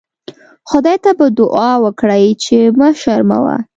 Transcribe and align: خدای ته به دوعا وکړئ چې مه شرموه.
خدای 0.69 0.97
ته 1.03 1.11
به 1.17 1.25
دوعا 1.39 1.71
وکړئ 1.83 2.23
چې 2.43 2.57
مه 2.77 2.89
شرموه. 3.01 3.55